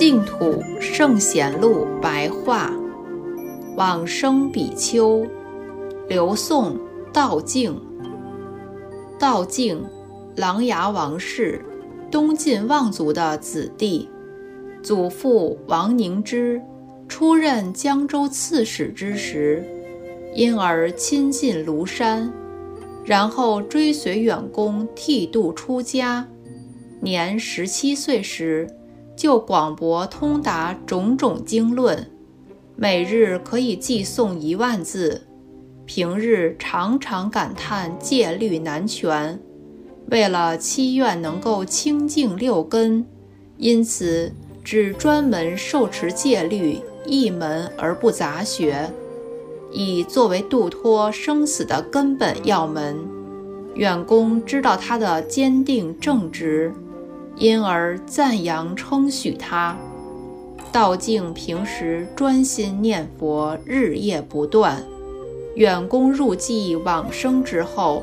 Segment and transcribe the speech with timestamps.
[0.00, 2.72] 净土圣贤录白话，
[3.76, 5.26] 往生比丘，
[6.08, 6.74] 刘宋，
[7.12, 7.78] 道静。
[9.18, 9.84] 道静，
[10.36, 11.62] 琅琊王氏，
[12.10, 14.08] 东晋望族的子弟，
[14.82, 16.58] 祖父王凝之
[17.06, 19.62] 出任江州刺史之时，
[20.34, 22.32] 因而亲近庐山，
[23.04, 26.26] 然后追随远公剃度出家。
[27.02, 28.66] 年十七岁时。
[29.20, 32.10] 就广博通达种种经论，
[32.74, 35.26] 每日可以寄诵一万字。
[35.84, 39.38] 平日常常感叹戒律难全，
[40.06, 43.04] 为了祈愿能够清净六根，
[43.58, 44.32] 因此
[44.64, 48.90] 只专门受持戒律一门而不杂学，
[49.70, 52.96] 以作为度脱生死的根本要门。
[53.74, 56.72] 远公知道他的坚定正直。
[57.36, 59.76] 因而赞扬称许他，
[60.70, 64.82] 道静平时专心念佛，日夜不断。
[65.56, 68.02] 远公入寂往生之后，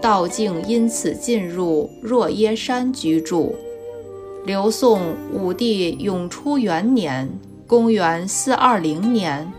[0.00, 3.54] 道静因此进入若耶山居住。
[4.46, 7.28] 刘宋武帝永初元年
[7.66, 9.52] （公元420年），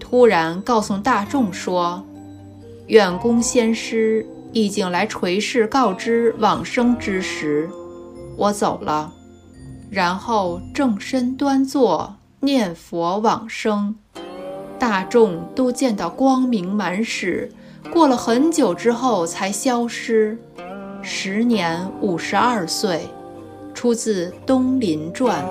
[0.00, 2.02] 突然告诉大众说，
[2.86, 7.70] 远公先师已经来垂示告知往生之时。
[8.36, 9.12] 我走了，
[9.90, 13.94] 然后正身端坐念佛往生，
[14.78, 17.52] 大众都见到光明满室。
[17.92, 20.36] 过了很久之后才消失，
[21.02, 23.08] 时年五十二岁，
[23.72, 25.44] 出自《东林传》。